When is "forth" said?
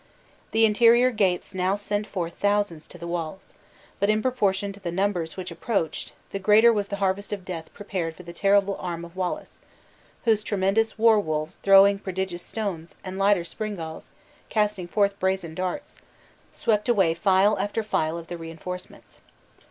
2.07-2.33, 14.87-15.19